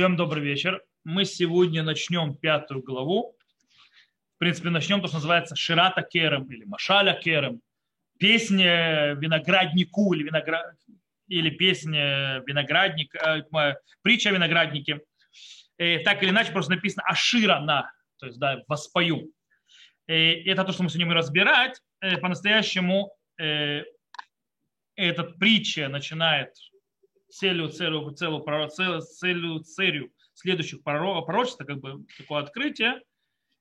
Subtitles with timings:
[0.00, 0.82] Всем добрый вечер.
[1.04, 3.36] Мы сегодня начнем пятую главу.
[4.36, 7.60] В принципе, начнем то, что называется Ширата Керем или Машаля Керем.
[8.18, 10.74] Песня винограднику или, виноград...
[11.28, 13.42] или песня виноградник, э,
[14.00, 15.02] притча о винограднике.
[15.76, 19.30] Э, так или иначе, просто написано Ашира на, то есть, да, воспою.
[20.06, 21.78] Э, это то, что мы сегодня будем разбирать.
[22.00, 23.82] Э, по-настоящему э,
[24.96, 26.54] эта притча начинает
[27.30, 33.00] целью, целью, целью, целью, целью, целью следующих пророчеств, как бы такое открытие.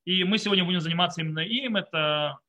[0.05, 1.75] И мы сегодня будем заниматься именно им.
[1.75, 2.39] Это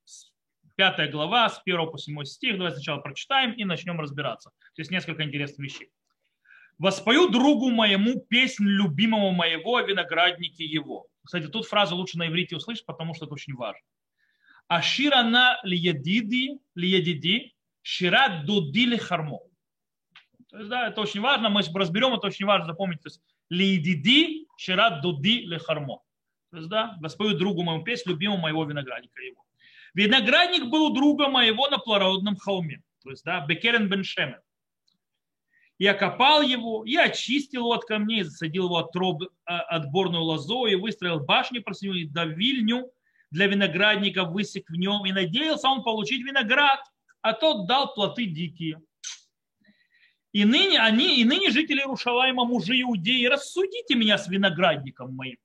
[0.76, 2.56] пятая глава, с 1 по 7 стих.
[2.56, 4.50] Давайте сначала прочитаем и начнем разбираться.
[4.74, 5.90] Здесь несколько интересных вещей.
[6.78, 11.06] «Воспою другу моему песнь любимого моего о винограднике его».
[11.22, 13.82] Кстати, тут фразу лучше на иврите услышать, потому что это очень важно.
[14.68, 17.52] Аширана лиедиди, лиедиди,
[17.82, 19.40] шират дудили хармо.
[20.50, 23.00] То есть, да, это очень важно, мы разберем, это очень важно запомнить.
[23.02, 26.02] То есть, лидиди шират дуди лехармо.
[26.50, 29.44] То есть, да, воспою другу моему песню, любимому моего виноградника его.
[29.94, 32.82] Виноградник был у друга моего на плодородном холме.
[33.02, 34.40] То есть, да, Бекерен бен Шемен.
[35.78, 40.66] Я копал его, я очистил его от камней, засадил его от троб, а, отборную лозу
[40.66, 42.90] и выстроил башни про и давильню
[43.30, 46.80] для виноградника, высек в нем, и надеялся он получить виноград,
[47.22, 48.78] а тот дал плоты дикие.
[50.32, 55.38] И ныне они, и ныне жители Рушалайма, мужи иудеи, рассудите меня с виноградником моим.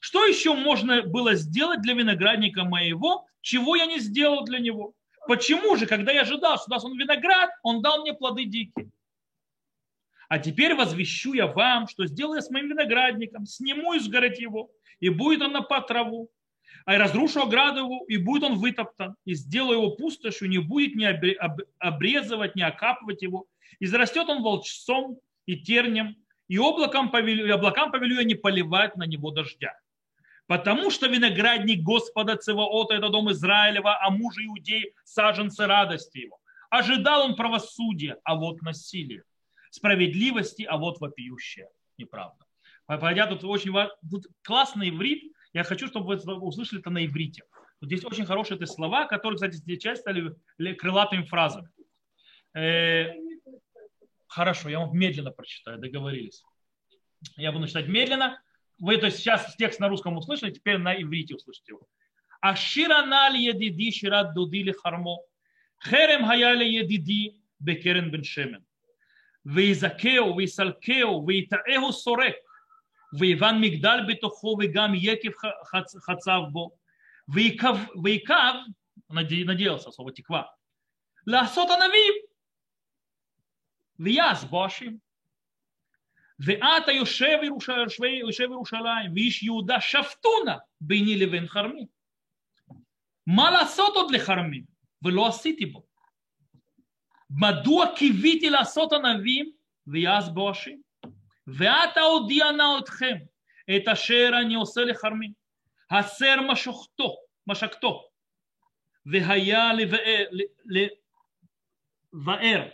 [0.00, 4.94] Что еще можно было сделать для виноградника моего, чего я не сделал для него?
[5.26, 8.90] Почему же, когда я ожидал, что даст он виноград, он дал мне плоды дикие?
[10.28, 14.70] А теперь возвещу я вам, что сделаю я с моим виноградником, сниму из город его,
[15.00, 16.30] и будет он на траву,
[16.84, 20.94] а я разрушу ограду его, и будет он вытоптан, и сделаю его пустошью, не будет
[20.94, 21.04] ни
[21.78, 23.46] обрезывать, ни окапывать его,
[23.78, 26.16] и зарастет он волчцом и тернем,
[26.48, 29.78] и облаком повелю, облакам повелю я не поливать на него дождя.
[30.46, 36.40] Потому что виноградник Господа Цеваота– это дом Израилева, а муж иудей– саженцы радости его.
[36.70, 39.22] Ожидал он правосудия, а вот насилие.
[39.70, 41.68] Справедливости, а вот вопиющее.
[41.98, 42.44] Неправда.
[42.86, 43.72] Пойдя тут очень
[44.10, 45.32] тут классный иврит.
[45.52, 47.44] Я хочу, чтобы вы услышали это на иврите.
[47.80, 51.70] Здесь очень хорошие эти слова, которые, кстати, здесь часто стали крылатыми фразами.
[54.29, 56.43] Э, Хорошо, я вам медленно прочитаю, договорились.
[57.37, 58.41] Я буду читать медленно.
[58.79, 61.87] Вы то есть сейчас текст на русском услышали, теперь на иврите услышите его.
[62.41, 65.17] Ашира наль едиди шират дудили хармо.
[65.83, 68.65] Херем хаяли едиди бекерен бен шемен.
[69.45, 72.35] ויזכהו ויסלקהו ויטעהו סורק
[73.19, 75.31] ויבן מגדל בתוכו וגם יקב
[75.99, 76.71] חצב בו
[77.27, 78.55] ויקב,
[79.09, 80.43] надеялся, слово теква,
[81.27, 82.13] לעשות ענבים
[84.00, 84.92] ויעש בושם.
[86.40, 87.38] ואתה יושב
[88.50, 91.86] ירושלים ואיש יהודה שפטונה ביני לבין חרמי.
[93.26, 94.62] מה לעשות עוד לחרמי?
[95.02, 95.86] ולא עשיתי בו.
[97.30, 99.52] מדוע קיוויתי לעשות ענבים
[99.86, 100.76] ויעש בושם?
[101.46, 103.16] ועתה הודיע נא אתכם
[103.76, 105.32] את אשר אני עושה לחרמי.
[105.90, 107.16] הסר משכתו,
[107.46, 108.08] משקתו,
[109.06, 110.24] והיה לבאר,
[112.12, 112.68] לבאר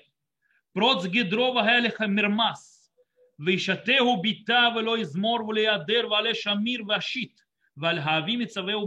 [0.77, 2.93] פרוץ גדרו והלך מרמס,
[3.39, 7.41] וישתהו ביתה ולא יזמור ולא יעדר ועלה שמיר ואשית,
[7.77, 8.87] ועל האבי מצווהו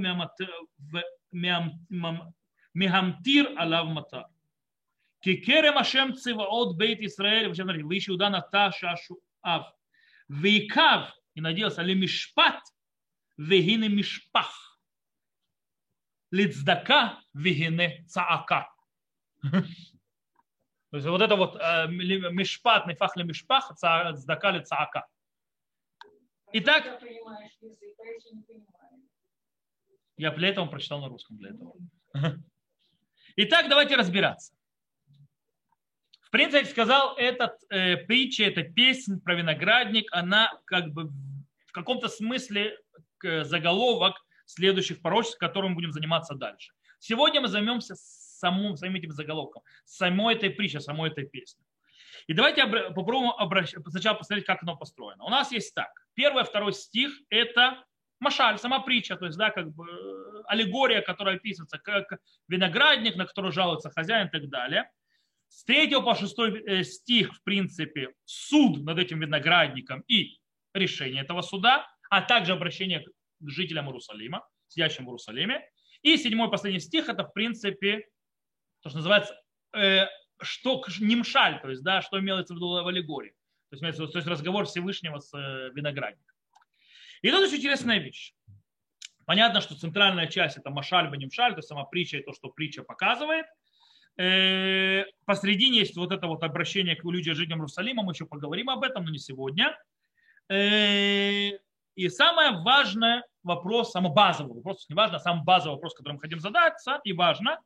[2.75, 4.21] מהמטיר עליו מטר.
[5.21, 7.51] כי כרם השם צבאות בית ישראל,
[7.89, 9.61] ואיש יהודה נטע שעשועיו,
[10.29, 10.99] ויקב,
[11.37, 12.69] הנדיעוס, למשפט,
[13.39, 14.77] והנה משפח,
[16.31, 18.61] לצדקה והנה צעקה.
[20.91, 25.07] То есть вот это вот э, мишпат, нефах ли мишпах, цдака ли цаака.
[26.51, 27.01] Итак,
[30.17, 31.75] я для этого прочитал на русском, для этого.
[33.35, 34.53] Итак, давайте разбираться.
[36.21, 41.11] В принципе, сказал, этот э, притча, эта песня про виноградник, она как бы
[41.67, 42.77] в каком-то смысле
[43.21, 44.15] заголовок
[44.45, 46.73] следующих пророчеств, которым будем заниматься дальше.
[46.99, 47.95] Сегодня мы займемся
[48.39, 51.63] самым, самим этим заголовком, самой этой притчи, самой этой песни.
[52.27, 53.73] И давайте попробуем обращ...
[53.87, 55.23] сначала посмотреть, как оно построено.
[55.23, 55.89] У нас есть так.
[56.13, 57.83] Первый, второй стих– это
[58.19, 63.25] машаль, сама притча, то есть, да, как бы э, аллегория, которая описывается, как виноградник, на
[63.25, 64.91] который жалуется хозяин и так далее.
[65.47, 70.37] С 3 по 6 э, стих, в принципе, суд над этим виноградником и
[70.73, 73.05] решение этого суда, а также обращение
[73.39, 75.67] к жителям Иерусалима, сидящим в Иерусалиме.
[76.01, 78.05] И седьмой последний стих– это, в принципе,
[78.81, 79.35] то, что называется,
[79.73, 80.05] э,
[80.41, 83.35] что нимшаль, то есть, да, что имелось в виду в аллегории.
[83.69, 86.35] То есть, то есть разговор Всевышнего с э, виноградником.
[87.21, 88.33] И тут очень интересная вещь.
[89.25, 92.83] Понятно, что центральная часть это машаль, банимшаль, то есть сама притча и то, что притча
[92.83, 93.45] показывает.
[94.17, 98.83] Э, посредине есть вот это вот обращение к людям, жителям Иерусалима, мы еще поговорим об
[98.83, 99.77] этом, но не сегодня.
[100.49, 101.51] Э,
[101.95, 106.19] и самое важное вопрос, самый базовый вопрос, не важно, а самый базовый вопрос, который мы
[106.19, 107.59] хотим задаться, и важно,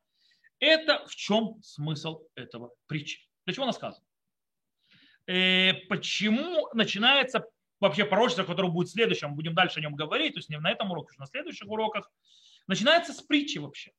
[0.59, 3.27] это в чем смысл этого притчи.
[3.45, 4.05] Для чего она сказана?
[5.27, 7.45] Э, почему начинается
[7.79, 10.71] вообще пророчество, которое будет следующим, мы будем дальше о нем говорить, то есть не на
[10.71, 12.09] этом уроке, а на следующих уроках,
[12.67, 13.91] начинается с притчи вообще.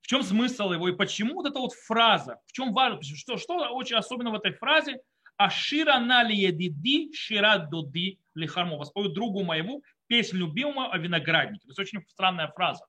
[0.00, 3.56] В чем смысл его и почему вот эта вот фраза, в чем важно, что, что
[3.74, 5.00] очень особенно в этой фразе,
[5.38, 8.76] Ашира на лиедиди шира доди лихармо.
[8.76, 11.62] Воспою другу моему песню любимого о винограднике.
[11.62, 12.84] То есть очень странная фраза.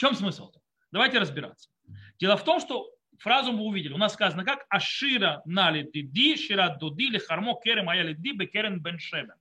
[0.00, 0.50] Чем смысл?
[0.92, 1.68] Давайте разбираться.
[2.18, 3.92] Дело в том, что фразу мы увидели.
[3.92, 8.98] У нас сказано как Ашира нали диди, шира дуди, лихармо керем ая лиди, бекерен бен
[8.98, 9.34] шебен.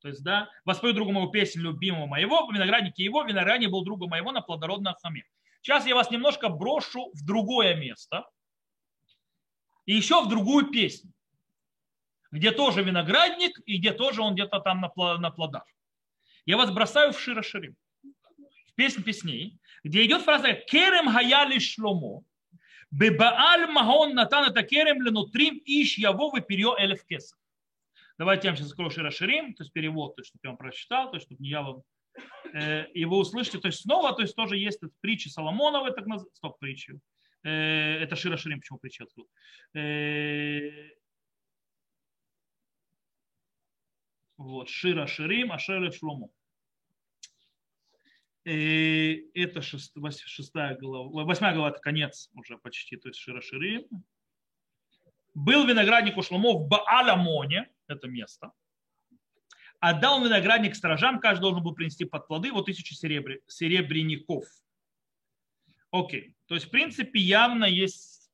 [0.00, 4.06] То есть, да, воспою другу моего песню любимого моего, в винограднике его, виноградник был друга
[4.06, 5.24] моего на плодородном хаме.
[5.60, 8.24] Сейчас я вас немножко брошу в другое место
[9.84, 11.12] и еще в другую песню,
[12.30, 15.66] где тоже виноградник и где тоже он где-то там на плодах.
[16.46, 17.76] Я вас бросаю в Шира Ширим,
[18.78, 22.22] песнь песней, где идет фраза «Керем хаяли шломо»,
[22.90, 27.38] Бебааль Магон Натан это керем ленутрим иш явовы перье элев кесов.
[28.16, 31.10] Давайте я вам сейчас закрою расширим, то есть перевод, то есть, чтобы я вам прочитал,
[31.10, 31.82] то есть, чтобы не я вам
[32.54, 33.58] э, его услышите.
[33.58, 36.98] То есть снова, то есть тоже есть притчи Соломоновой, так называемые, стоп, притчи.
[37.42, 39.28] Э, это Шира Ширим, почему притча открыл.
[39.74, 40.70] Э,
[44.38, 46.32] вот, Шира Ширим, Ашер Шлому.
[48.50, 53.86] Это шест, шестая глава, восьмая глава, это конец уже почти, то есть Шира Ширим.
[55.34, 58.52] Был виноградник у Шломо в Бааламоне, это место.
[59.80, 63.38] Отдал виноградник сторожам, каждый должен был принести под плоды вот тысячи серебр...
[63.46, 64.44] серебряников.
[65.90, 66.34] Окей.
[66.46, 68.30] То есть, в принципе, явно есть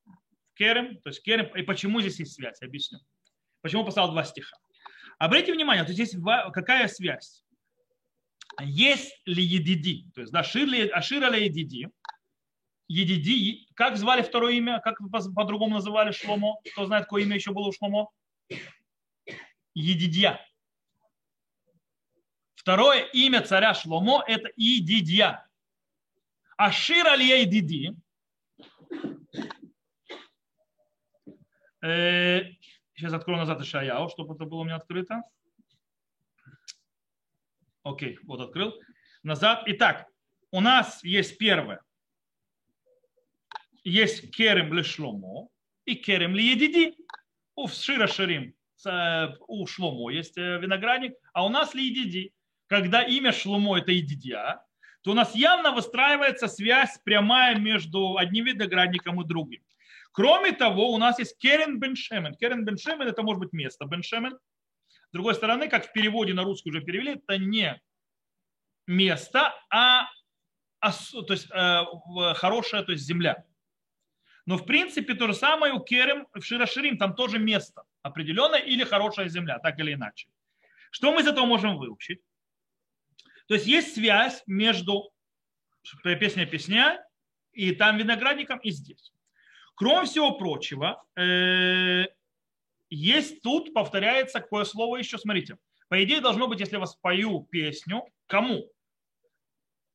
[0.55, 0.99] керем.
[1.01, 1.47] То есть, керем.
[1.57, 2.63] И почему здесь есть связь?
[2.63, 3.01] Объясню.
[3.63, 4.57] Почему поставил два стиха.
[5.19, 6.17] Обратите внимание, то здесь
[6.53, 7.44] какая связь?
[8.61, 11.89] Есть ли едиди, то есть да, ширли, ашира ли едиди,
[12.89, 14.99] едиди, как звали второе имя, как
[15.35, 18.11] по-другому называли Шломо, кто знает, какое имя еще было у Шломо?
[19.75, 20.41] Едидья.
[22.55, 25.47] Второе имя царя Шломо– это Идидья.
[26.57, 27.95] Ашира ли едиди,
[31.83, 32.53] э,
[32.95, 35.23] Сейчас открою назад Ишаяу, чтобы это было у меня открыто.
[37.85, 38.75] Окей, вот открыл.
[39.23, 39.63] Назад.
[39.67, 40.07] Итак,
[40.51, 41.81] у нас есть первое.
[43.85, 45.49] Есть керем лешломо
[45.85, 46.97] и керем лиедиди.
[47.55, 48.55] У Шира Ширим,
[49.47, 52.33] у Шломо есть э, виноградник, а у нас лиедиди.
[52.67, 54.65] Когда имя Шломо это едидия,
[55.03, 59.63] то у нас явно выстраивается связь прямая между одним виноградником и другим.
[60.13, 62.35] Кроме того, у нас есть Керен Беншемен.
[62.35, 64.39] Керен Беншемен это может быть место Беншемен,
[65.15, 67.81] другой стороны, как в переводе на русский уже перевели, это не
[68.87, 70.09] место, а,
[70.81, 71.83] то есть, э,
[72.35, 73.45] хорошая то есть земля.
[74.45, 78.85] Но в принципе то же самое у Керем в Широширим, там тоже место определенное или
[78.85, 80.29] хорошая земля, так или иначе.
[80.91, 82.21] Что мы из этого можем выучить?
[83.47, 85.13] То есть есть связь между
[86.03, 87.03] песня песня
[87.53, 89.13] и там виноградником и здесь.
[89.75, 92.07] Кроме всего прочего, э,
[92.95, 95.59] есть тут, повторяется какое слово еще, смотрите.
[95.89, 98.71] По идее должно быть, если я вас пою песню, кому?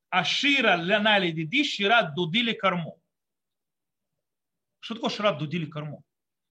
[0.09, 2.99] Ашира ляна диди шира дудили корму.
[4.79, 6.03] Что такое шира дудили корму?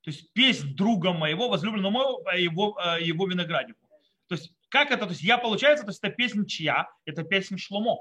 [0.02, 3.86] То есть песнь друга моего, возлюбленного моего, его, э, его винограднику.
[4.28, 5.06] То есть как это?
[5.06, 6.88] То есть я получается, то есть это песня чья?
[7.04, 7.98] Это песня Шломо.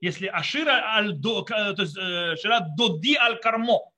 [0.00, 3.90] Если Ашира аль до, то есть э, Шира доди аль кармо,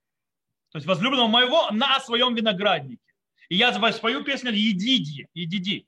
[0.71, 3.12] то есть возлюбленного моего на своем винограднике.
[3.53, 5.87] И я спою песню «Едиди», «Едиди».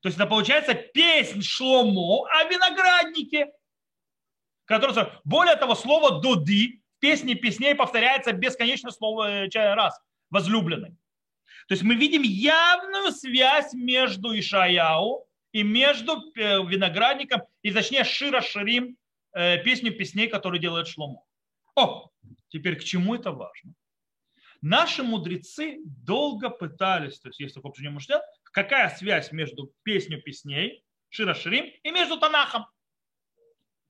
[0.00, 3.52] То есть это получается песнь Шломо о винограднике.
[4.64, 4.94] Который,
[5.24, 10.96] более того, слово «дуди» в песне песней повторяется бесконечно слово э, раз, возлюбленный.
[11.68, 18.40] То есть мы видим явную связь между Ишаяу и между э, виноградником, и точнее Шира
[18.40, 18.96] Ширим,
[19.34, 21.22] э, песню песней, которую делает Шломо.
[21.74, 22.08] О,
[22.48, 23.74] теперь к чему это важно?
[24.68, 30.82] Наши мудрецы долго пытались, то есть есть такое обсуждение мужчин, какая связь между песней песней,
[31.08, 32.66] Шира Ширим, и между Танахом.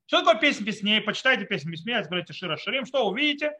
[0.05, 1.01] Что такое песня песней?
[1.01, 3.53] Почитайте песню песней, разберите Шира Ширим, что увидите?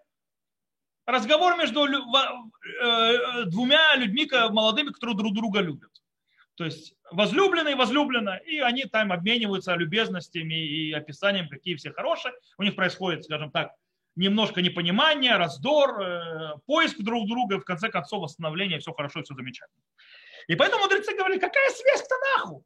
[1.08, 5.90] разговор между э, двумя людьми молодыми, которые друг друга любят.
[6.56, 12.34] То есть возлюбленный возлюблена, и они там обмениваются любезностями и описанием, какие все хорошие.
[12.58, 13.72] У них происходит, скажем так,
[14.18, 19.82] немножко непонимание, раздор, э, поиск друг друга, в конце концов восстановление, все хорошо, все замечательно.
[20.48, 22.66] И поэтому мудрецы говорили, какая связь к Танаху?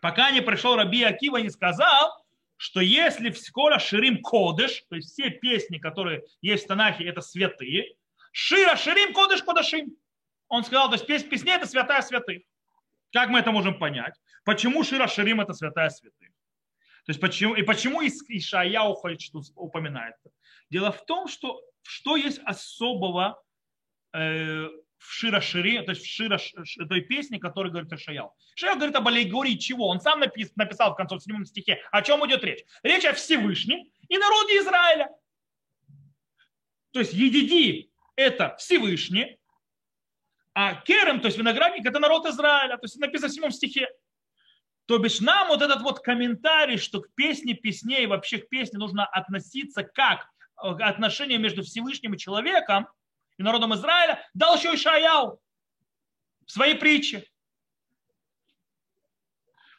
[0.00, 2.24] Пока не пришел Раби Акива и не сказал,
[2.56, 7.94] что если скоро Ширим Кодыш, то есть все песни, которые есть в Танахе, это святые,
[8.32, 9.96] Шира Ширим Кодыш Кодашим.
[10.48, 12.42] Он сказал, то есть песня песни это святая святых.
[13.12, 14.14] Как мы это можем понять?
[14.44, 16.28] Почему Шира Ширим это святая святых?
[17.06, 20.14] То есть почему, и почему Ишаяу что упоминает?
[20.70, 23.42] Дело в том, что что есть особого
[24.12, 24.66] э,
[25.00, 26.38] в Шира Шири, то есть в Шира,
[26.88, 28.32] той песне, которую говорит Ишаяу.
[28.54, 29.88] Ишаяу говорит об аллегории чего?
[29.88, 31.80] Он сам напис, написал в конце в седьмом стихе.
[31.90, 32.64] О чем идет речь?
[32.82, 35.08] Речь о Всевышнем и народе Израиля.
[36.92, 39.38] То есть Едиди– это Всевышний,
[40.52, 42.76] а Керем, то есть виноградник, это народ Израиля.
[42.76, 43.88] То есть написано в седьмом стихе.
[44.90, 49.06] То бишь нам вот этот вот комментарий, что к песне песней, вообще к песне нужно
[49.06, 52.88] относиться как отношение между Всевышним и человеком
[53.38, 55.40] и народом Израиля, дал еще и Шаяу
[56.44, 57.24] в своей притче.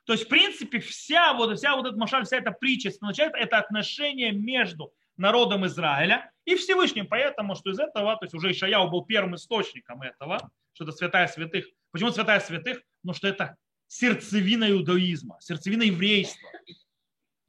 [0.06, 3.58] То есть, в принципе, вся вот, вся вот эта машаль, вся эта притча означает это
[3.58, 7.06] отношение между народом Израиля и Всевышним.
[7.06, 11.28] Поэтому, что из этого, то есть уже Ишаяу был первым источником этого, что это святая
[11.28, 11.66] святых.
[11.92, 12.82] Почему святая святых?
[13.02, 13.58] Потому что это
[13.92, 16.50] сердцевина иудаизма, сердцевина еврейства,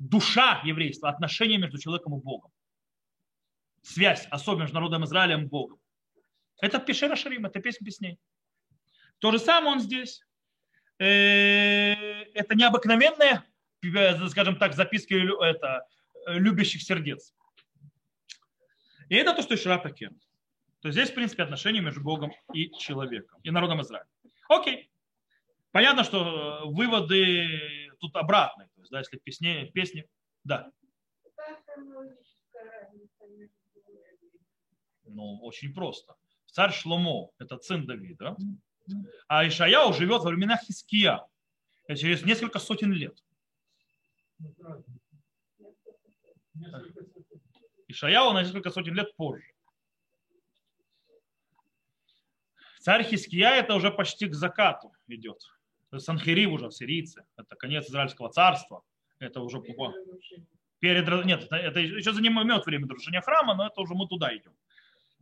[0.00, 2.50] душа еврейства, отношение между человеком и Богом.
[3.82, 5.78] Связь, особенно между народом Израилем и Богом.
[6.60, 8.18] Это Пешера Шарим, это песня песней.
[9.20, 10.26] То же самое он здесь.
[10.98, 11.92] Э,
[12.34, 13.44] это необыкновенные,
[14.28, 15.86] скажем так, записки это,
[16.26, 17.32] любящих сердец.
[19.08, 20.10] И это то, что Шрапаке.
[20.80, 24.08] То есть здесь, в принципе, отношения между Богом и человеком, и народом Израиля.
[24.48, 24.91] Окей.
[25.72, 28.68] Понятно, что выводы тут обратные.
[28.74, 30.06] То есть, да, если песни, песни,
[30.44, 30.70] да.
[35.04, 36.14] Ну, очень просто.
[36.46, 38.36] Царь Шломо– это сын Давида,
[39.26, 41.26] а Ишаяу живет во времена Хиския,
[41.88, 43.18] через несколько сотен лет.
[47.88, 49.52] Ишаяу на несколько сотен лет позже.
[52.80, 55.40] Царь Хиския это уже почти к закату идет.
[55.98, 57.24] Санхерив уже, сирийцы.
[57.36, 58.82] Это конец Израильского царства.
[59.18, 61.24] Это уже перед...
[61.24, 64.52] Нет, это еще занимает время разрушения храма, но это уже мы туда идем.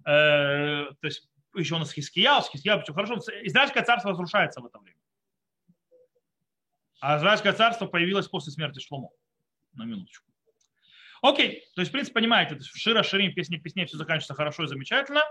[0.06, 3.18] Э, то есть еще у нас Хиския, с Хиския все хорошо.
[3.42, 4.98] Израильское царство разрушается в это время.
[7.00, 9.10] А Израильское царство появилось после смерти Шломо.
[9.72, 10.26] На минуточку.
[11.22, 14.66] Окей, то есть, в принципе, понимаете, в Шира, Ширим, песни, песни все заканчивается хорошо и
[14.66, 15.22] замечательно.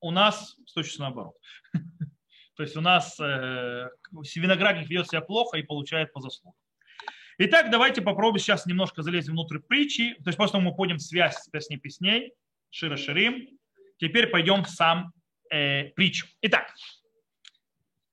[0.00, 1.36] У нас точно наоборот.
[2.56, 3.88] То есть у нас э,
[4.36, 6.56] виноградник ведет себя плохо и получает по заслугам.
[7.38, 10.14] Итак, давайте попробуем сейчас немножко залезть внутрь притчи.
[10.22, 12.32] То есть того мы поняли связь с песней песней,
[12.70, 13.48] Шира Ширим.
[13.98, 15.12] Теперь пойдем в сам
[15.50, 16.26] э, притчу.
[16.42, 16.72] Итак,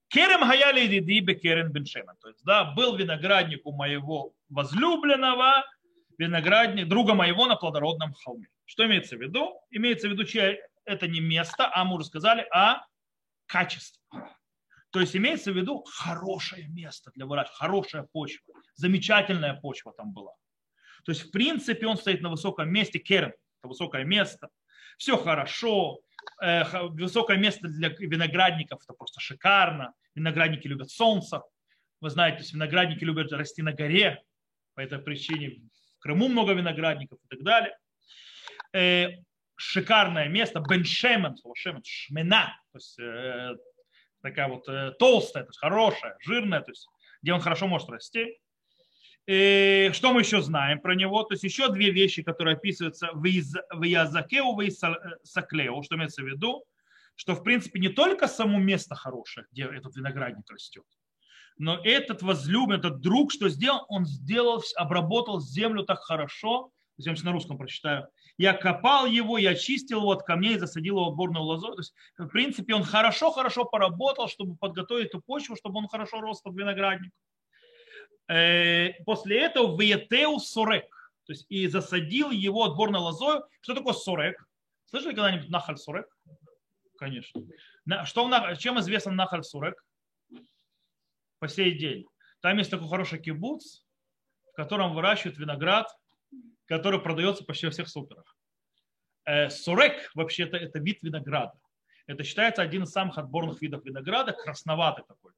[0.07, 2.15] Керем Хаяли Диди Бекерен Беншемен.
[2.19, 5.65] То есть, да, был виноградник у моего возлюбленного,
[6.17, 8.47] виноградник, друга моего на плодородном холме.
[8.65, 9.59] Что имеется в виду?
[9.69, 12.83] Имеется в виду, чье это не место, а мы уже сказали, а
[13.51, 14.01] качество.
[14.91, 20.33] То есть имеется в виду хорошее место для выращивания, хорошая почва, замечательная почва там была.
[21.03, 24.49] То есть, в принципе, он стоит на высоком месте, керен, это высокое место,
[24.97, 26.01] все хорошо,
[26.41, 29.93] э, высокое место для виноградников, это просто шикарно.
[30.13, 31.41] Виноградники любят солнце.
[32.01, 34.21] Вы знаете, виноградники любят расти на горе,
[34.75, 35.61] по этой причине
[35.97, 37.77] в Крыму много виноградников и так далее.
[38.73, 39.07] Э,
[39.55, 43.55] шикарное место, беншемен, слово шемен, шмена, то есть э,
[44.21, 46.87] такая вот э, толстая, то есть хорошая, жирная, то есть
[47.21, 48.37] где он хорошо может расти.
[49.27, 51.23] И что мы еще знаем про него?
[51.23, 54.71] То есть еще две вещи, которые описываются в Язакеу и
[55.23, 56.65] Саклеу, что имеется в виду,
[57.15, 60.85] что в принципе не только само место хорошее, где этот виноградник растет,
[61.57, 67.31] но этот возлюбленный, этот друг, что сделал, он сделал, обработал землю так хорошо, я на
[67.31, 68.07] русском прочитаю,
[68.41, 71.73] я копал его, я чистил его от камней, засадил его в борную лозу.
[71.73, 76.41] То есть, в принципе, он хорошо-хорошо поработал, чтобы подготовить эту почву, чтобы он хорошо рос
[76.41, 77.13] под виноградник.
[78.27, 80.89] Э, после этого в сорек,
[81.25, 83.41] то есть и засадил его отборной лозой.
[83.61, 84.43] Что такое сорек?
[84.85, 86.07] Слышали когда-нибудь нахаль сорек?
[86.97, 87.43] Конечно.
[88.05, 89.85] Что, чем известен нахаль сорек?
[91.37, 92.05] По сей день.
[92.41, 93.83] Там есть такой хороший кибуц,
[94.51, 95.87] в котором выращивают виноград
[96.71, 98.30] который продается почти во всех суперах.
[99.25, 101.53] Э, Сурек вообще-то это вид винограда.
[102.07, 105.33] Это считается один из самых отборных видов винограда, красноватый такой.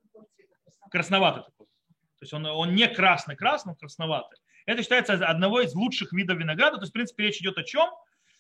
[0.90, 1.68] Красноватый такой.
[1.68, 4.40] То есть он, он не красный-красный, он красноватый.
[4.66, 6.78] Это считается одного из лучших видов винограда.
[6.78, 7.90] То есть, в принципе, речь идет о чем?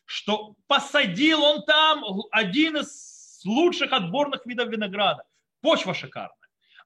[0.06, 5.24] Что посадил он там один из лучших отборных видов винограда.
[5.62, 6.38] Почва шикарная.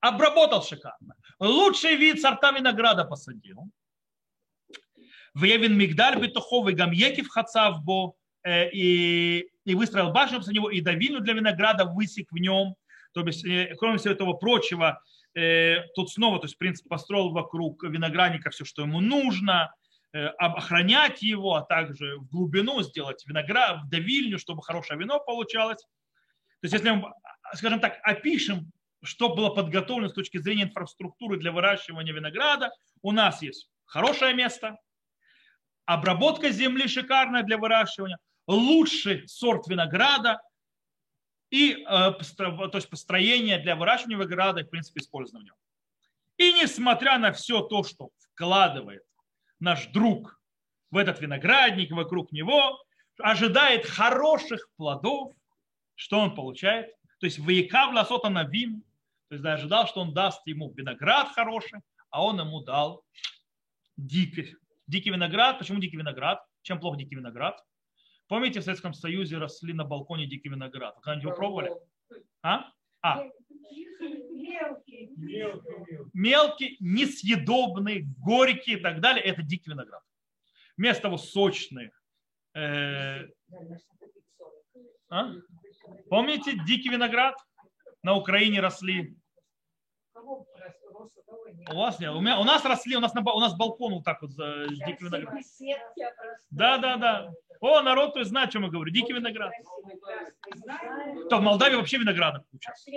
[0.02, 1.16] Обработал шикарно.
[1.40, 3.70] Лучший вид сорта винограда посадил.
[5.36, 8.16] Вевин мигдаль бетухов и гамьекив хацавбо
[8.48, 12.76] и, и выстроил башню за него, и давильню для винограда высек в нем.
[13.14, 15.02] То есть, э, кроме всего этого прочего,
[15.34, 19.74] э, тут снова, то есть, в принципе, построил вокруг виноградника все, что ему нужно,
[20.14, 25.82] охранять его, а также в глубину сделать виноград, в давильню, чтобы хорошее вино получалось.
[25.82, 27.14] То есть, если мы,
[27.54, 28.72] скажем так, опишем,
[29.04, 34.78] что было подготовлено с точки зрения инфраструктуры для выращивания винограда, у нас есть хорошее место,
[35.86, 40.42] обработка земли шикарная для выращивания, лучший сорт винограда
[41.50, 45.54] и э, то есть построение для выращивания винограда и, в принципе, использования.
[46.38, 49.04] И несмотря на все то, что вкладывает
[49.60, 50.40] наш друг
[50.92, 52.84] в этот виноградник, вокруг него,
[53.20, 55.34] ожидает хороших плодов,
[55.96, 56.94] что он получает?
[57.20, 58.84] То есть выекав ласота на вин,
[59.30, 61.80] то есть да, ожидал, что он даст ему виноград хороший,
[62.12, 63.04] а он ему дал
[63.98, 65.58] дикий, дикий виноград.
[65.60, 66.46] Почему дикий виноград?
[66.62, 67.62] Чем плохо дикий виноград?
[68.28, 70.96] Помните, в Советском Союзе росли на балконе дикий виноград?
[70.98, 71.72] Вы когда-нибудь его пробовали?
[72.42, 72.72] А?
[73.02, 73.24] А.
[74.00, 75.12] Мелкий,
[76.14, 79.24] мелкий, несъедобный, горький и так далее.
[79.24, 80.02] Это дикий виноград.
[80.76, 81.92] Вместо того сочный.
[82.54, 83.28] Э,
[85.10, 85.34] а?
[86.10, 87.36] Помните дикий виноград?
[88.04, 89.16] На Украине росли.
[91.70, 92.12] У вас нет.
[92.14, 94.68] У, меня, у нас росли, у нас, на, у нас балкон вот так вот за
[94.68, 95.36] дикий виноград.
[96.52, 97.34] Да, да, да.
[97.60, 98.92] О, народ, то есть знает, о чем я говорю.
[98.92, 99.52] Дикий виноград.
[101.30, 102.92] То в Молдавии вообще винограда получается.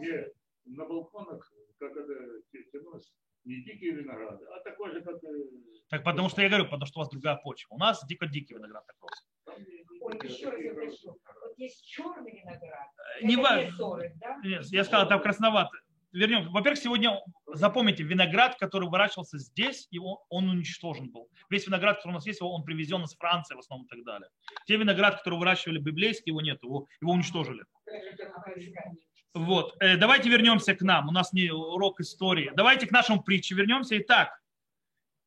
[0.00, 0.32] Нет,
[0.64, 2.14] на балконах, как это
[2.72, 3.12] тянуть,
[3.44, 5.16] не дикие винограды, а такой же, как...
[5.88, 7.74] Так потому что я говорю, потому что у вас другая почва.
[7.74, 9.10] У нас дико-дикий виноград такой.
[10.00, 11.18] Ой, еще раз я прошу.
[11.42, 12.88] Вот есть черный виноград.
[13.22, 14.00] Не важно.
[14.42, 15.80] Я сказал, там красноватый
[16.12, 16.50] вернем.
[16.50, 21.28] Во-первых, сегодня запомните, виноград, который выращивался здесь, его, он уничтожен был.
[21.48, 24.28] Весь виноград, который у нас есть, он привезен из Франции в основном и так далее.
[24.66, 27.64] Те виноград, которые выращивали библейские, его нет, его, его уничтожили.
[29.32, 29.76] Вот.
[29.80, 31.08] Э, давайте вернемся к нам.
[31.08, 32.50] У нас не урок истории.
[32.54, 33.96] Давайте к нашему притче вернемся.
[33.98, 34.40] Итак,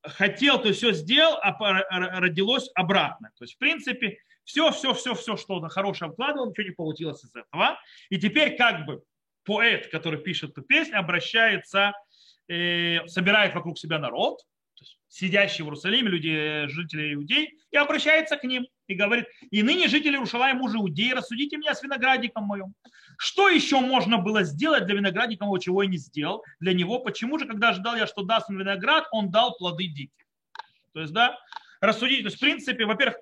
[0.03, 3.31] хотел, то все сделал, а родилось обратно.
[3.37, 7.23] То есть, в принципе, все, все, все, все, что он хорошее вкладывал, ничего не получилось
[7.23, 7.79] из этого.
[8.09, 9.03] И теперь как бы
[9.43, 11.93] поэт, который пишет эту песню, обращается,
[12.47, 14.39] э, собирает вокруг себя народ,
[15.13, 20.13] сидящие в Иерусалиме, люди, жители Иудей, и обращается к ним и говорит, и ныне жители
[20.13, 22.73] Иерушалаема мужи Иудеи, рассудите меня с виноградником моим.
[23.17, 26.99] Что еще можно было сделать для виноградника чего я не сделал для него?
[26.99, 30.25] Почему же, когда ожидал я, что даст он виноград, он дал плоды дикие?
[30.93, 31.37] То есть, да,
[31.79, 33.17] рассудить, то есть, в принципе, во-первых,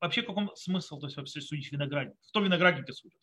[0.00, 2.16] вообще каком смысл, то есть, вообще судить виноградник?
[2.28, 3.20] Кто виноградники судят?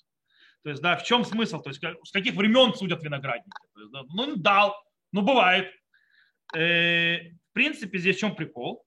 [0.65, 1.61] То есть, да, в чем смысл?
[1.61, 3.55] То есть, с каких времен судят виноградники?
[3.75, 4.75] То есть, да, ну, дал,
[5.11, 5.71] ну, бывает.
[6.55, 8.83] Э, в принципе, здесь в чем прикол?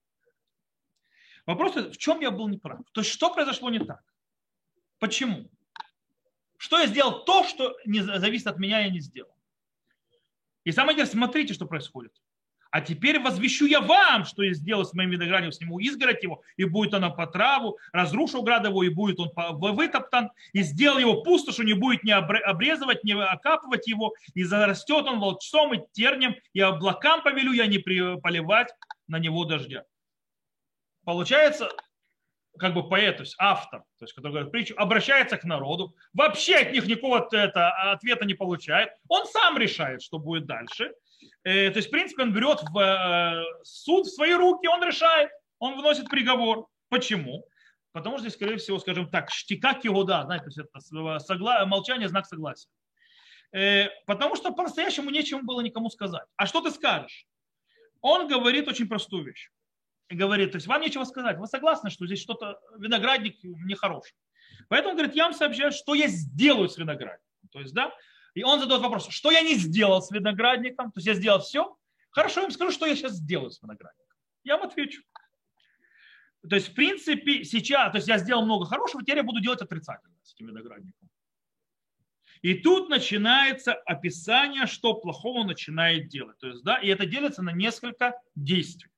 [1.47, 2.81] Вопрос, в чем я был неправ?
[2.91, 4.03] То есть, что произошло не так?
[4.99, 5.49] Почему?
[6.57, 9.37] Что я сделал то, что не зависит от меня, я не сделал.
[10.65, 12.13] И самое интересное, смотрите, что происходит.
[12.71, 16.65] А теперь возвещу я вам, что я сделал с моим виноградом, сниму изгородь его, и
[16.65, 21.73] будет оно по траву, разрушу град и будет он вытоптан, и сделал его пустошью, не
[21.73, 27.53] будет не обрезывать, не окапывать его, и зарастет он волчцом и тернем, и облакам повелю
[27.53, 28.69] я не поливать
[29.07, 29.85] на него дождя.
[31.05, 31.71] Получается,
[32.59, 36.57] как бы поэт, то есть автор, то есть, который говорит притчу, обращается к народу, вообще
[36.57, 40.93] от них никакого это, ответа не получает, он сам решает, что будет дальше,
[41.45, 45.31] Э, то есть, в принципе, он берет в э, суд в свои руки, он решает,
[45.59, 46.67] он вносит приговор.
[46.89, 47.45] Почему?
[47.93, 51.67] Потому что здесь, скорее всего, скажем так, штика да, знаете, то есть это согла...
[51.67, 52.69] молчание, знак согласия.
[53.53, 56.27] Э, потому что по-настоящему нечем было никому сказать.
[56.37, 57.27] А что ты скажешь?
[58.01, 59.51] Он говорит очень простую вещь.
[60.11, 61.39] Говорит, то есть вам нечего сказать.
[61.39, 64.15] Вы согласны, что здесь что-то, виноградник нехороший.
[64.69, 67.27] Поэтому говорит, я вам сообщаю, что я сделаю с виноградником.
[67.51, 67.93] То есть, да,
[68.39, 70.93] и он задает вопрос, что я не сделал с виноградником?
[70.93, 71.77] То есть я сделал все?
[72.11, 74.17] Хорошо, я им скажу, что я сейчас сделаю с виноградником.
[74.45, 75.03] Я вам отвечу.
[76.49, 79.61] То есть, в принципе, сейчас, то есть я сделал много хорошего, теперь я буду делать
[79.61, 81.09] отрицательно с этим виноградником.
[82.43, 86.39] И тут начинается описание, что плохого он начинает делать.
[86.39, 88.91] То есть, да, и это делится на несколько действий.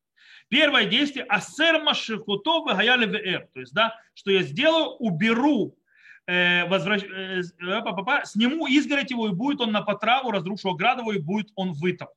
[0.48, 3.48] Первое действие асер машихутов гаяли вр.
[3.54, 5.78] То есть, да, что я сделаю, уберу,
[6.26, 7.02] возвращ...
[7.02, 11.72] э, э, сниму изгородь его, и будет он на потраву, разрушу ограду, и будет он
[11.72, 12.16] вытоптан.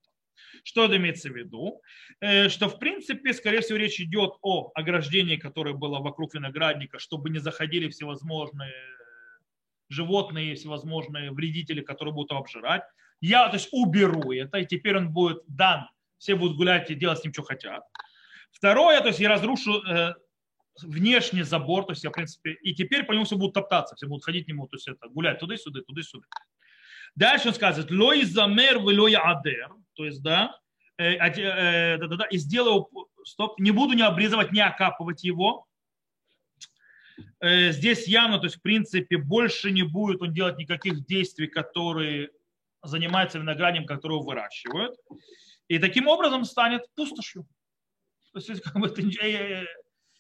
[0.63, 1.81] Что это имеется в виду?
[2.21, 7.29] Э, что, в принципе, скорее всего, речь идет о ограждении, которое было вокруг виноградника, чтобы
[7.29, 8.73] не заходили всевозможные
[9.89, 12.83] животные, всевозможные вредители, которые будут его обжирать.
[13.21, 15.87] Я, то есть, уберу это, и теперь он будет дан.
[16.17, 17.83] Все будут гулять и делать с ним, что хотят.
[18.51, 20.15] Второе, то есть, я разрушу э,
[20.81, 24.07] внешний забор, то есть я, в принципе, и теперь по нему все будут топтаться, все
[24.07, 26.25] будут ходить к нему, то есть это гулять туда-сюда, туда-сюда.
[27.15, 30.59] Дальше он сказывает, лой замер в лой адер, то есть, да,
[30.97, 32.87] э, э, да, да, да, и сделаю,
[33.23, 35.67] стоп, не буду не обрезывать, не окапывать его.
[37.39, 42.31] Э, здесь явно, то есть, в принципе, больше не будет он делать никаких действий, которые
[42.81, 44.95] занимаются виноградием, которого выращивают.
[45.67, 47.45] И таким образом станет пустошью.
[48.33, 49.65] То есть, как бы, э, э,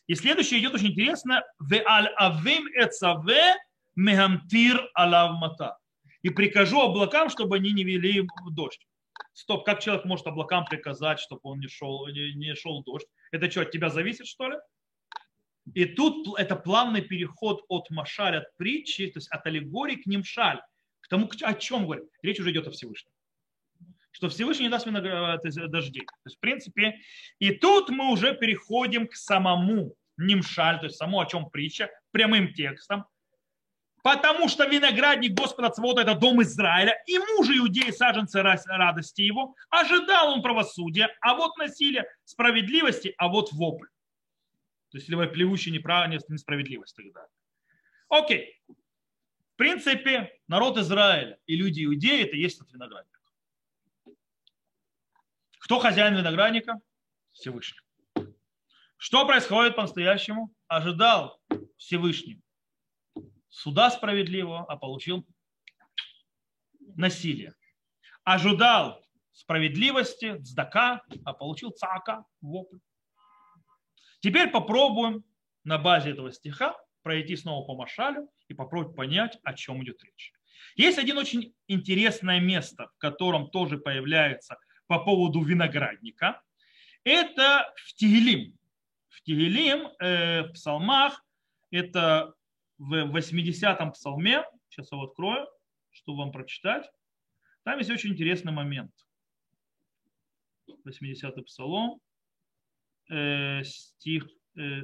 [0.07, 1.43] и следующее идет очень интересно.
[1.59, 3.55] Ве аль авим эцаве
[3.95, 5.77] мегамтир алавмата
[6.21, 8.85] и прикажу облакам, чтобы они не вели дождь.
[9.33, 13.07] Стоп, как человек может облакам приказать, чтобы он не шел, не, не шел дождь?
[13.31, 14.57] Это что, от тебя зависит, что ли?
[15.73, 20.61] И тут это плавный переход от машаль, от притчи, то есть от аллегории к немшаль,
[20.99, 22.05] к тому, о чем говорит.
[22.21, 23.11] Речь уже идет о Всевышнем.
[24.13, 25.01] Что Всевышний не даст мне
[25.67, 26.05] дождей.
[26.05, 26.99] То есть, в принципе,
[27.39, 32.53] и тут мы уже переходим к самому немшаль, то есть само о чем притча, прямым
[32.53, 33.05] текстом,
[34.03, 39.55] Потому что виноградник Господа Цвота– это дом Израиля, и мужи иудеи саженцы радости его.
[39.69, 43.87] Ожидал он правосудия, а вот насилие, справедливости, а вот вопль.
[44.91, 47.25] То есть, либо плевущий несправедливость тогда.
[48.09, 48.61] Окей.
[48.67, 53.12] В принципе, народ Израиля и люди иудеи– это есть этот виноградник.
[55.63, 56.81] Кто хозяин виноградника?
[57.31, 57.79] Всевышний.
[58.97, 60.53] Что происходит по-настоящему?
[60.67, 61.41] Ожидал
[61.77, 62.41] Всевышний
[63.47, 65.25] суда справедливого, а получил
[66.97, 67.53] насилие.
[68.25, 72.79] Ожидал справедливости, цдака, а получил цака, вопль.
[74.19, 75.23] Теперь попробуем
[75.63, 80.33] на базе этого стиха пройти снова по Машалю и попробовать понять, о чем идет речь.
[80.75, 86.41] Есть один очень интересное место, в котором тоже появляется по поводу виноградника.
[87.03, 88.57] Это в Тигелим.
[89.09, 91.23] В Тигелим, э, в псалмах,
[91.71, 92.33] это
[92.77, 95.47] в 80-м псалме, сейчас его открою,
[95.91, 96.89] чтобы вам прочитать,
[97.63, 98.91] там есть очень интересный момент.
[100.85, 102.01] 80-й псалом,
[103.09, 104.83] э, стих, э,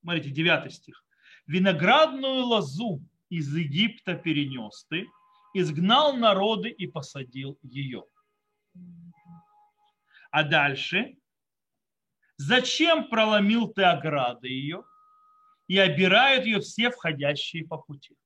[0.00, 1.04] смотрите, 9 стих.
[1.46, 5.06] «Виноградную лозу из Египта перенес ты,
[5.54, 8.04] изгнал народы и посадил ее».
[10.32, 11.14] А дальше,
[12.38, 14.82] «Зачем проломил ты ограды ее?»
[15.68, 18.16] и обирают ее все входящие по пути.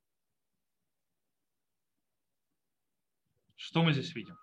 [3.57, 4.37] Что мы здесь видим?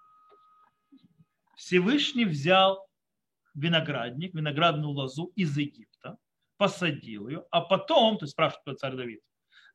[1.55, 2.87] Всевышний взял
[3.55, 6.17] виноградник, виноградную лозу из Египта,
[6.57, 9.21] посадил ее, а потом, то есть спрашивает царь Давид,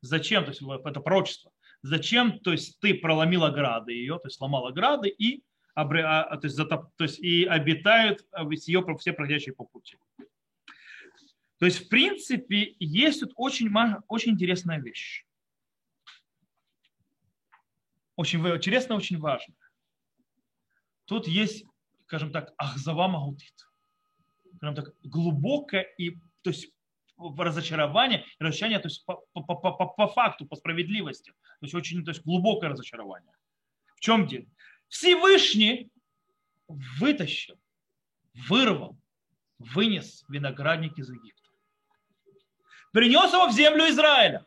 [0.02, 4.66] зачем, то есть это пророчество, зачем, то есть ты проломил ограды ее, то есть сломал
[4.66, 5.42] ограды и,
[6.36, 8.26] то есть, затоп, то есть и обитают
[8.66, 9.96] ее все проходящие по пути.
[11.58, 13.72] То есть, в принципе, есть тут очень,
[14.08, 15.24] очень интересная вещь.
[18.16, 19.56] Очень интересная, очень важная.
[21.04, 21.64] Тут есть,
[22.06, 23.54] скажем так, ахзава магутит.
[24.56, 26.72] Скажем так, глубокое и, то есть,
[27.18, 31.30] разочарование, разочарование, то есть по, по, по, по факту, по справедливости.
[31.30, 33.32] То есть очень то есть глубокое разочарование.
[33.96, 34.46] В чем дело?
[34.88, 35.90] Всевышний
[36.66, 37.58] вытащил,
[38.48, 38.96] вырвал,
[39.58, 41.38] вынес виноградник из Египта
[42.92, 44.46] принес его в землю Израиля.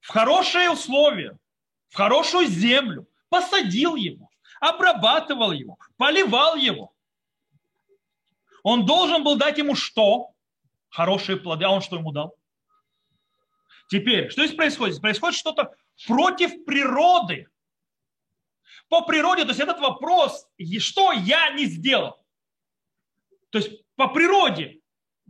[0.00, 1.38] В хорошие условия,
[1.88, 6.94] в хорошую землю, посадил его, обрабатывал его, поливал его.
[8.62, 10.30] Он должен был дать ему что?
[10.88, 11.64] Хорошие плоды.
[11.64, 12.34] А он что ему дал?
[13.88, 15.00] Теперь, что здесь происходит?
[15.00, 15.74] Происходит что-то
[16.06, 17.48] против природы.
[18.88, 20.48] По природе, то есть этот вопрос,
[20.78, 22.16] что я не сделал?
[23.50, 24.78] То есть по природе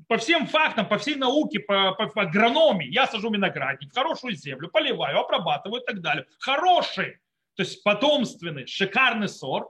[0.07, 4.68] по всем фактам, по всей науке, по, по, по агрономии, я сажу виноградник, хорошую землю,
[4.68, 6.27] поливаю, обрабатываю и так далее.
[6.38, 7.18] Хороший,
[7.55, 9.68] то есть потомственный, шикарный сорт,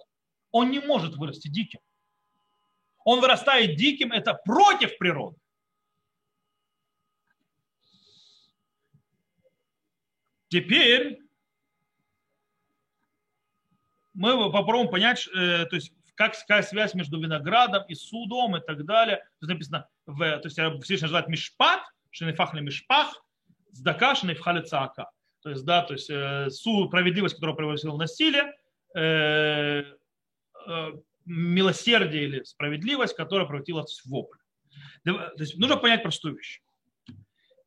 [0.50, 1.80] он не может вырасти диким.
[3.04, 5.38] Он вырастает диким, это против природы.
[10.48, 11.20] Теперь
[14.18, 18.84] мы попробуем понять, э, то есть как, какая связь между виноградом и судом и так
[18.84, 19.24] далее.
[19.40, 23.24] Тут написано, в, то есть Всевышний называет мишпат, шинефахли мишпах,
[23.70, 25.08] сдака шинефхали цаака.
[25.42, 28.52] То есть, да, то есть э, суд, справедливость, которая превратила насилие,
[28.96, 29.84] э,
[30.66, 30.92] э,
[31.24, 34.38] милосердие или справедливость, которая превратилась в вопль.
[35.04, 36.60] То есть нужно понять простую вещь.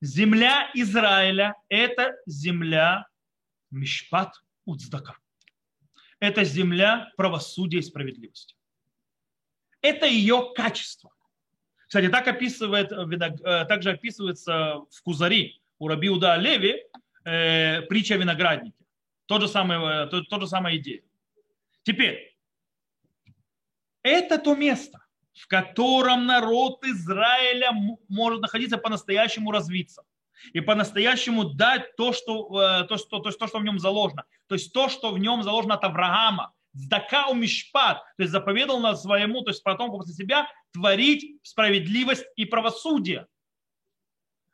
[0.01, 3.07] Земля Израиля– это земля
[3.69, 4.33] Мишпат
[4.65, 5.15] Уцдака.
[6.21, 8.55] Это земля правосудия и справедливости.
[9.81, 11.11] Это ее качество.
[11.87, 16.85] Кстати, так описывает, э, также описывается в Кузари у Рабиуда Леви
[17.25, 18.85] э, притча о винограднике.
[19.25, 21.01] Тот же самый, э, тот, тот же самая идея.
[21.81, 22.37] Теперь,
[24.03, 25.03] это то место,
[25.33, 27.71] в котором народ Израиля
[28.07, 30.03] может находиться по-настоящему развиться
[30.53, 34.25] и по-настоящему дать то что, э, то, что, то, то, что в нем заложено.
[34.47, 36.53] То есть то, что в нем заложено от Авраама.
[36.73, 42.25] Здака у Мишпат, то есть заповедал на своему, то есть потом после себя творить справедливость
[42.37, 43.27] и правосудие.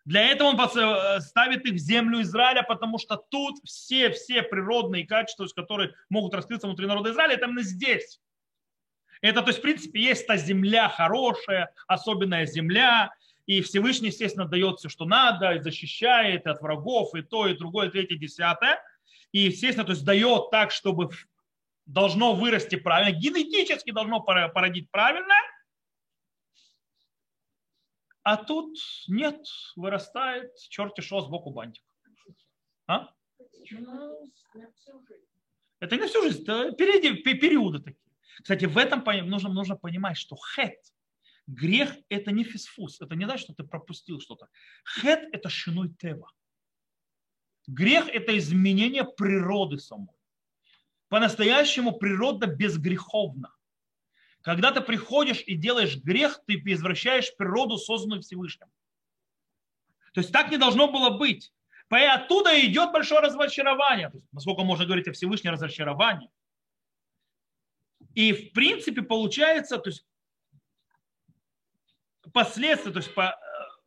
[0.07, 5.05] Для этого он э, ставит их в землю Израиля, потому что тут все, все природные
[5.05, 8.21] качества, которые могут раскрыться внутри народа Израиля, это именно здесь.
[9.21, 13.11] Это, то есть, в принципе, есть та земля хорошая, особенная земля,
[13.47, 17.87] и Всевышний, естественно, дает все, что надо, и защищает от врагов, и то, и другое,
[17.87, 18.83] и третье, десятое.
[19.31, 21.09] И, естественно, то есть дает так, чтобы
[21.85, 25.33] должно вырасти правильно, генетически должно породить правильно,
[28.23, 29.41] а тут нет,
[29.77, 31.85] вырастает черти шо сбоку бантик.
[32.85, 33.13] А?
[35.79, 38.11] Это не всю жизнь, это периоды такие.
[38.41, 40.77] Кстати, в этом нужно, нужно понимать, что хет,
[41.47, 44.49] грех– это не фисфус, это не значит, что ты пропустил что-то.
[44.85, 46.31] Хет– это шинуй тева.
[47.67, 50.15] Грех– это изменение природы самой.
[51.09, 53.53] По-настоящему природа безгреховна.
[54.41, 58.67] Когда ты приходишь и делаешь грех, ты извращаешь природу, созданную Всевышним.
[60.13, 61.53] То есть так не должно было быть.
[61.91, 64.09] И оттуда идет большое разочарование.
[64.13, 66.29] Есть, насколько можно говорить о Всевышнем разочаровании.
[68.13, 70.05] И в принципе получается, то есть
[72.33, 73.35] последствия, то есть по, э,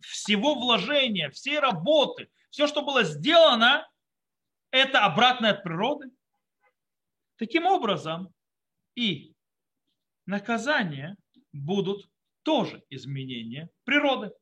[0.00, 3.88] всего вложения, всей работы, все, что было сделано,
[4.70, 6.10] это обратное от природы.
[7.36, 8.32] Таким образом,
[8.94, 9.34] и
[10.26, 11.16] наказания
[11.52, 12.08] будут
[12.42, 14.32] тоже изменения природы.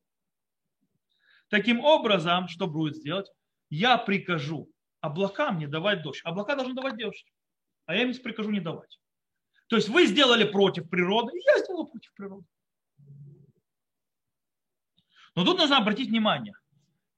[1.48, 3.30] Таким образом, что будет сделать?
[3.70, 6.20] Я прикажу облакам не давать дождь.
[6.24, 7.26] Облака должны давать дождь,
[7.86, 8.98] а я им прикажу не давать.
[9.68, 12.46] То есть вы сделали против природы, и я сделал против природы.
[15.34, 16.54] Но тут нужно обратить внимание.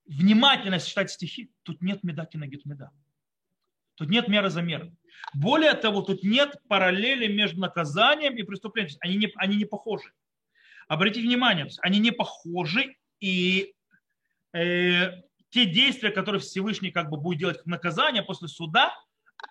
[0.06, 1.50] Внимательно читать стихи.
[1.62, 2.90] Тут нет медаки на меда.
[3.94, 4.94] Тут нет меры за мерой.
[5.34, 8.96] Более того, тут нет параллели между наказанием и преступлением.
[9.00, 10.12] Они не, они не похожи.
[10.88, 13.74] Обратите внимание, они не похожи, и
[14.52, 18.92] э, те действия, которые Всевышний как бы будет делать как наказание после суда,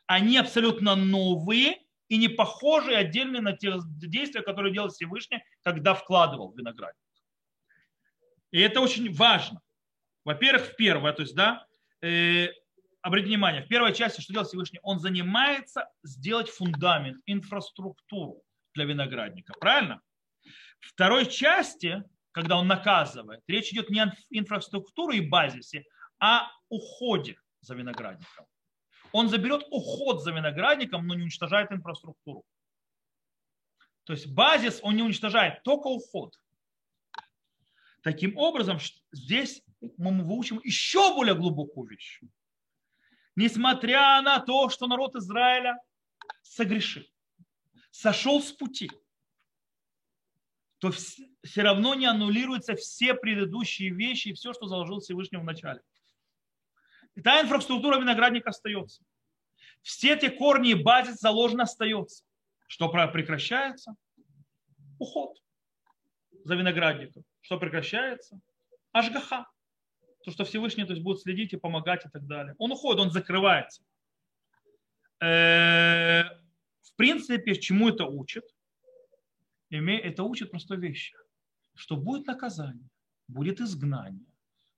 [0.08, 1.78] они абсолютно новые,
[2.10, 7.00] и не похожие отдельно на те действия, которые делал Всевышний, когда вкладывал в виноградник.
[8.52, 9.62] И это очень важно.
[10.26, 11.66] Во-первых, в первое, то есть, да,
[12.02, 12.48] э,
[13.02, 18.42] обратите внимание, в первой части, что делает Всевышний, он занимается сделать фундамент, инфраструктуру
[18.74, 20.02] для виноградника, правильно?
[20.80, 25.86] В второй части, когда он наказывает, речь идет не о инфраструктуре и базисе,
[26.20, 28.46] а о уходе за виноградником.
[29.12, 32.46] Он заберет уход за виноградником, но не уничтожает инфраструктуру.
[34.04, 36.40] То есть базис он не уничтожает, только уход.
[38.02, 38.80] Таким образом,
[39.12, 39.62] здесь
[39.98, 42.22] мы выучим еще более глубокую вещь.
[43.36, 45.78] Несмотря на то, что народ Израиля
[46.42, 47.04] согрешил,
[47.92, 48.90] сошел с пути,
[50.80, 55.82] то все равно не аннулируются все предыдущие вещи и все, что заложил Всевышний в начале.
[57.16, 59.04] И та инфраструктура виноградника остается.
[59.82, 62.24] Все те корни и базис заложено остается.
[62.68, 63.96] Что прекращается?
[65.00, 65.38] Уход
[66.44, 67.24] за виноградником.
[67.42, 68.40] Что прекращается?
[68.92, 69.46] Ашгаха.
[70.24, 72.56] То, что Всевышний то есть, будет следить и помогать и так далее.
[72.58, 73.84] Он уходит, он закрывается.
[75.22, 76.24] Э,
[76.82, 78.44] в принципе, чему это учит?
[79.70, 81.16] Это учит простой вещи.
[81.76, 82.90] Что будет наказание,
[83.28, 84.26] будет изгнание,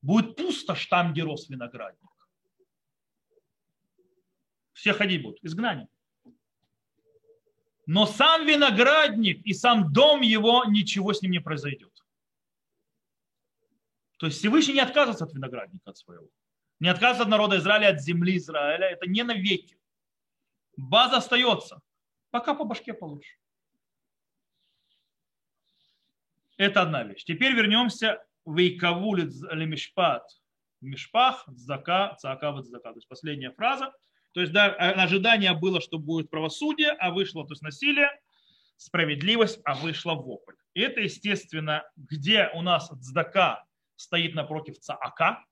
[0.01, 2.11] будет пустошь там, рос виноградник
[4.81, 5.37] все ходить будут.
[5.43, 5.87] Изгнание.
[7.85, 11.90] Но сам виноградник и сам дом его, ничего с ним не произойдет.
[14.21, 16.29] То есть Всевышний не отказывается от виноградника от своего.
[16.79, 18.87] Не отказывается от народа Израиля, от земли Израиля.
[18.87, 19.79] Это не навеки.
[20.77, 21.81] База остается.
[22.29, 23.39] Пока по башке получишь.
[26.55, 27.23] Это одна вещь.
[27.23, 30.23] Теперь вернемся в Икавулит Лемишпат.
[30.81, 32.91] Мишпах, Цдака, Цака, Цдака.
[32.91, 33.91] То есть последняя фраза.
[34.33, 38.11] То есть да, ожидание было, что будет правосудие, а вышло то есть насилие,
[38.77, 40.53] справедливость, а вышло вопль.
[40.75, 43.65] И это, естественно, где у нас Цдака
[44.01, 45.45] стоит напротив Цаака.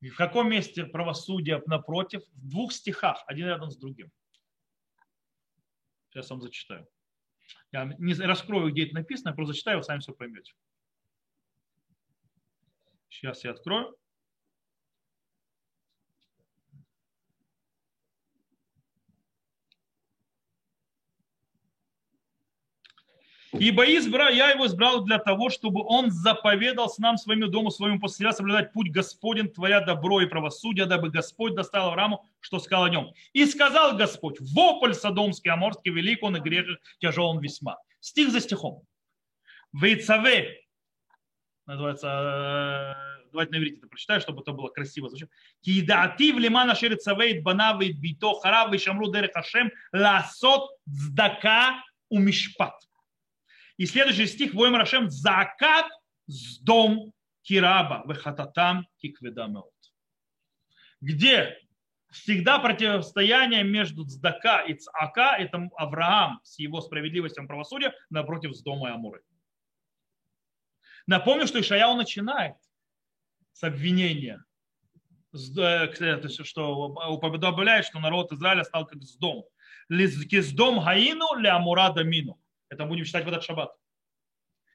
[0.00, 2.22] В каком месте правосудие напротив?
[2.32, 4.10] В двух стихах, один рядом с другим.
[6.08, 6.88] Сейчас вам зачитаю.
[7.70, 10.54] Я не раскрою, где это написано, я просто зачитаю, вы сами все поймете.
[13.08, 13.96] Сейчас я открою.
[23.60, 28.00] Ибо избра, я его избрал для того, чтобы он заповедал с нам своему дому, своему
[28.00, 32.88] после соблюдать путь Господень, твоя добро и правосудие, дабы Господь достал Аврааму, что сказал о
[32.88, 33.12] нем.
[33.34, 37.76] И сказал Господь, вопль Содомский, Аморский, велик он и грех тяжел он весьма.
[38.00, 38.82] Стих за стихом.
[39.74, 40.62] Вейцаве,
[41.66, 45.28] называется, э, давайте на иврите это прочитаю, чтобы это было красиво звучать.
[45.60, 52.89] Кидаати в лимана шерицавейт банавейт бито харав вишамру дерех хашем ласот цдака умишпат.
[53.80, 55.86] И следующий стих, Воем Рашем, закат
[56.26, 59.72] с дом Кираба, вехататам кикведамеот.
[61.00, 61.56] Где
[62.10, 68.90] всегда противостояние между Цдака и Цака, это Авраам с его справедливостью правосудия напротив с дома
[68.90, 69.22] и Амуры.
[71.06, 72.56] Напомню, что Ишаяу начинает
[73.52, 74.44] с обвинения,
[75.32, 79.46] э, что уподобляет, что народ Израиля стал как с дом.
[79.88, 82.38] С дом Гаину ли Амура Дамину.
[82.70, 83.76] Это будем читать в этот шаббат.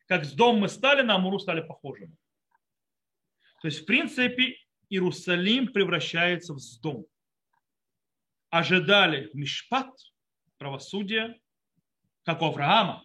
[0.08, 2.16] Как с дом мы стали, на Амуру стали похожими.
[3.62, 4.58] То есть, в принципе,
[4.90, 7.08] Иерусалим превращается в дом.
[8.50, 9.90] Ожидали мишпат,
[10.58, 11.40] правосудие,
[12.24, 13.04] как у Авраама.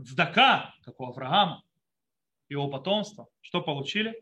[0.00, 1.62] Цдака, как у Авраама.
[2.48, 3.28] Его потомство.
[3.40, 4.18] Что получили?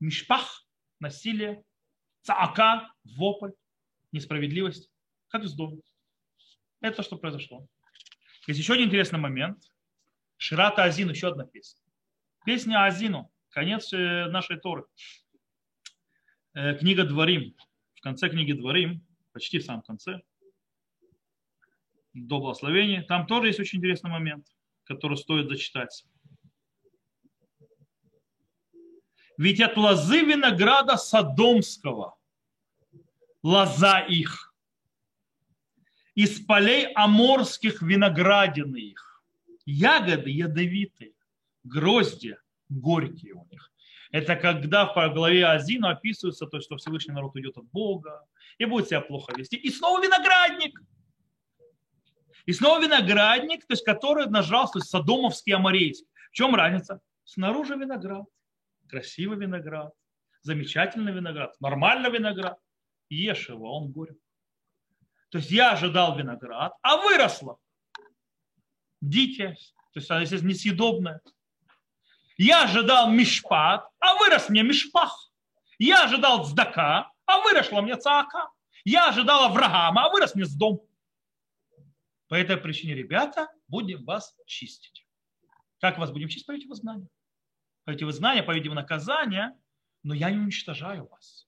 [0.00, 0.66] Мишпах,
[0.98, 1.62] насилие,
[2.22, 3.52] цаака, вопль,
[4.12, 4.90] несправедливость,
[5.28, 5.82] как в доме.
[6.80, 7.66] Это что произошло.
[8.50, 9.62] Есть еще один интересный момент.
[10.36, 11.80] Ширата Азину, еще одна песня.
[12.44, 14.86] Песня Азину, конец э, нашей Торы.
[16.54, 17.54] Э, книга Дворим.
[17.94, 20.22] В конце книги Дворим, почти в самом конце,
[22.12, 24.48] до благословения, там тоже есть очень интересный момент,
[24.82, 26.04] который стоит зачитать.
[29.38, 32.18] Ведь от лозы винограда Содомского
[33.44, 34.48] лоза их–
[36.14, 39.22] из полей аморских виноградины их.
[39.66, 41.12] Ягоды ядовитые,
[41.64, 42.36] грозди
[42.68, 43.70] горькие у них.
[44.10, 48.26] Это когда в главе Азину описывается то, что Всевышний народ уйдет от Бога
[48.58, 49.56] и будет себя плохо вести.
[49.56, 50.80] И снова виноградник.
[52.46, 56.08] И снова виноградник, то есть который нажался, то есть садомовский аморейский.
[56.30, 57.00] В чем разница?
[57.24, 58.26] Снаружи виноград,
[58.88, 59.92] красивый виноград,
[60.42, 62.58] замечательный виноград, нормальный виноград.
[63.08, 64.18] Ешь его, он горек.
[65.30, 67.58] То есть я ожидал виноград, а выросло.
[69.00, 69.54] Дитя,
[69.92, 71.20] то есть она, естественно, несъедобная.
[72.36, 75.30] Я ожидал мишпат, а вырос мне мишпах.
[75.78, 78.50] Я ожидал цдака, а выросло мне цаака.
[78.84, 80.80] Я ожидал Авраама, а вырос мне с дом.
[82.28, 85.06] По этой причине, ребята, будем вас чистить.
[85.80, 86.46] Как вас будем чистить?
[86.46, 87.08] Поверьте в знания.
[87.84, 89.56] Поверьте в знания, поверьте в наказание,
[90.02, 91.46] но я не уничтожаю вас.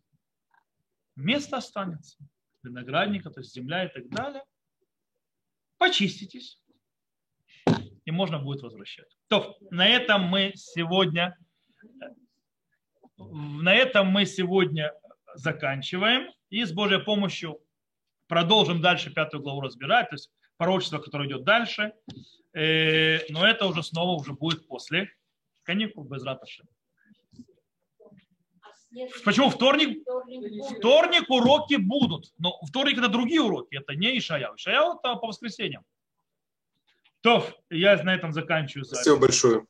[1.15, 2.19] Место останется
[2.63, 4.43] виноградника, то есть земля и так далее.
[5.79, 6.63] Почиститесь,
[8.05, 9.17] и можно будет возвращать.
[9.29, 11.37] То, на этом мы сегодня
[13.17, 14.93] на этом мы сегодня
[15.35, 17.61] заканчиваем и с Божьей помощью
[18.27, 21.93] продолжим дальше пятую главу разбирать, то есть пророчество, которое идет дальше.
[22.55, 25.11] Э, но это уже снова уже будет после
[25.63, 26.65] каникул без раташи.
[29.25, 30.05] Почему вторник?
[30.79, 32.33] Вторник уроки будут.
[32.39, 33.77] Но вторник это другие уроки.
[33.77, 34.57] Это не Ишаяу.
[34.57, 35.85] Ишаяу это по воскресеньям.
[37.21, 38.85] То, я на этом заканчиваю.
[38.85, 39.67] Спасибо большое.